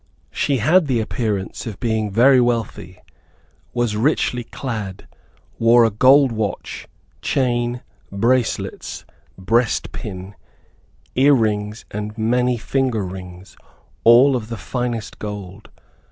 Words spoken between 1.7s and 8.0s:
being very wealthy, was richly clad, wore a gold watch, chain,